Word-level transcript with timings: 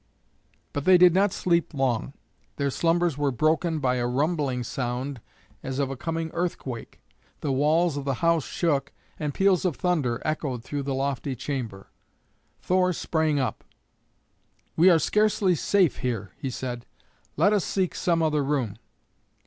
But 0.73 0.85
they 0.85 0.97
did 0.97 1.13
not 1.13 1.31
sleep 1.31 1.75
long. 1.75 2.13
Their 2.55 2.71
slumbers 2.71 3.19
were 3.19 3.29
broken 3.29 3.77
by 3.77 3.97
a 3.97 4.07
rumbling 4.07 4.63
sound 4.63 5.21
as 5.61 5.77
of 5.77 5.91
a 5.91 5.95
coming 5.95 6.31
earthquake; 6.33 6.99
the 7.41 7.51
walls 7.51 7.97
of 7.97 8.05
the 8.05 8.15
house 8.25 8.43
shook, 8.43 8.91
and 9.19 9.31
peals 9.31 9.63
of 9.63 9.75
thunder 9.75 10.19
echoed 10.25 10.63
through 10.63 10.81
the 10.81 10.95
lofty 10.95 11.35
chamber. 11.35 11.91
Thor 12.63 12.93
sprang 12.93 13.39
up. 13.39 13.63
"We 14.75 14.89
are 14.89 14.97
scarcely 14.97 15.53
safe 15.53 15.97
here," 15.97 16.31
he 16.35 16.49
said; 16.49 16.87
"let 17.37 17.53
us 17.53 17.63
seek 17.63 17.93
some 17.93 18.23
other 18.23 18.43
room." 18.43 18.77